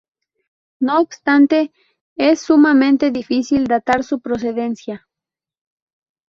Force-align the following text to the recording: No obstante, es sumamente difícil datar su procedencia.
No 0.79 0.99
obstante, 0.99 1.71
es 2.15 2.41
sumamente 2.41 3.11
difícil 3.11 3.65
datar 3.65 4.03
su 4.03 4.19
procedencia. 4.19 5.07